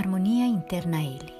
[0.00, 1.34] interna L.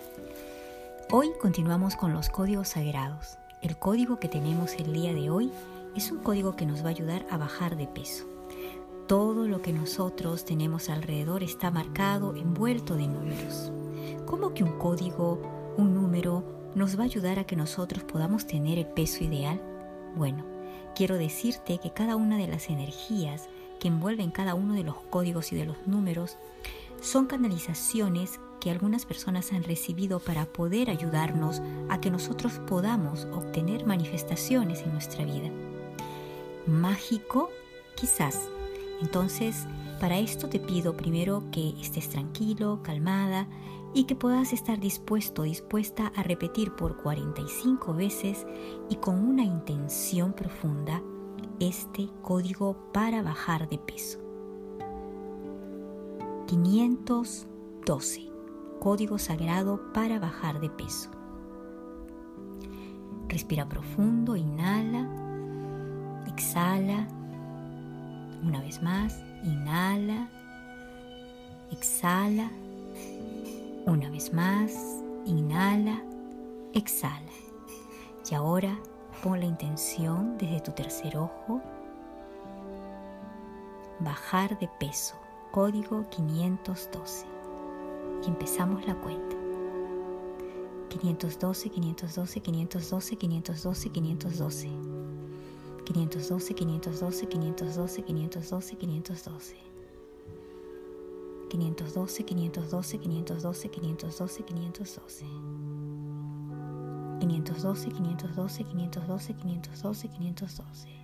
[1.13, 3.38] Hoy continuamos con los códigos sagrados.
[3.63, 5.53] El código que tenemos el día de hoy
[5.95, 8.24] es un código que nos va a ayudar a bajar de peso.
[9.06, 13.71] Todo lo que nosotros tenemos alrededor está marcado, envuelto de números.
[14.27, 15.40] ¿Cómo que un código,
[15.77, 16.43] un número,
[16.75, 19.62] nos va a ayudar a que nosotros podamos tener el peso ideal?
[20.16, 20.45] Bueno,
[20.97, 23.48] quiero decirte que cada una de las energías
[23.79, 26.38] que envuelven cada uno de los códigos y de los números
[27.01, 33.86] son canalizaciones que algunas personas han recibido para poder ayudarnos a que nosotros podamos obtener
[33.86, 35.50] manifestaciones en nuestra vida.
[36.66, 37.50] Mágico,
[37.94, 38.48] quizás.
[39.00, 39.66] Entonces,
[40.00, 43.48] para esto te pido primero que estés tranquilo, calmada
[43.94, 48.46] y que puedas estar dispuesto, dispuesta a repetir por 45 veces
[48.88, 51.02] y con una intención profunda
[51.59, 54.18] este código para bajar de peso.
[56.46, 58.37] 512
[58.79, 61.10] código sagrado para bajar de peso.
[63.29, 65.07] Respira profundo, inhala,
[66.27, 67.06] exhala.
[68.43, 70.29] Una vez más, inhala,
[71.71, 72.51] exhala.
[73.87, 74.73] Una vez más,
[75.27, 76.03] inhala,
[76.73, 77.33] exhala.
[78.31, 78.79] Y ahora
[79.23, 81.61] pon la intención desde tu tercer ojo,
[84.01, 85.17] bajar de peso,
[85.51, 87.38] código 512
[88.25, 89.37] y empezamos la cuenta.
[90.89, 94.71] 512, 512, 512, 512, 512.
[95.85, 99.57] 512, 512, 512, 512, 512.
[101.49, 105.25] 512, 512, 512, 512, 512.
[107.21, 110.99] 512, 512, 512, 512, 512.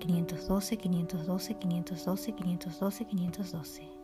[0.00, 4.01] 512, 512, 512, 512, 512.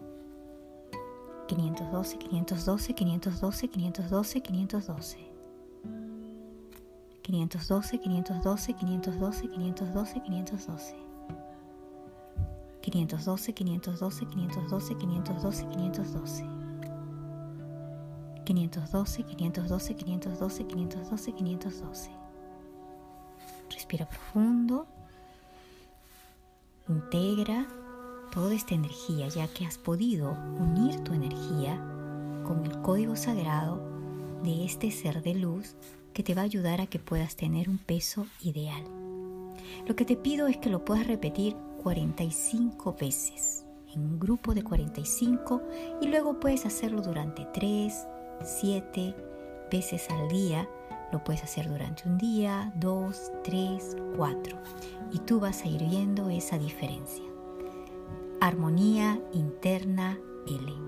[1.48, 5.16] 512, 512, 512, 512, 512.
[7.22, 10.94] 512, 512, 512, 512, 512.
[12.82, 16.44] 512, 512, 512, 512, 512.
[18.44, 22.10] 512, 512, 512, 512, 512.
[23.70, 24.86] Respira profundo.
[26.88, 27.66] Integra
[28.30, 31.76] toda esta energía, ya que has podido unir tu energía
[32.44, 33.80] con el código sagrado
[34.42, 35.76] de este ser de luz
[36.12, 38.82] que te va a ayudar a que puedas tener un peso ideal.
[39.86, 44.62] Lo que te pido es que lo puedas repetir 45 veces, en un grupo de
[44.62, 45.62] 45,
[46.00, 48.06] y luego puedes hacerlo durante 3,
[48.42, 49.14] 7
[49.70, 50.68] veces al día.
[51.12, 54.58] Lo puedes hacer durante un día, 2, 3, 4,
[55.12, 57.24] y tú vas a ir viendo esa diferencia.
[58.40, 60.87] Armonía Interna L.